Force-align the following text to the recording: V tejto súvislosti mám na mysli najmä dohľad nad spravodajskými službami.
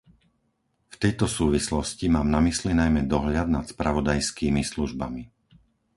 V 0.89 0.95
tejto 1.03 1.25
súvislosti 1.37 2.05
mám 2.15 2.25
na 2.35 2.39
mysli 2.47 2.71
najmä 2.81 3.01
dohľad 3.13 3.47
nad 3.57 3.65
spravodajskými 3.73 4.61
službami. 4.71 5.23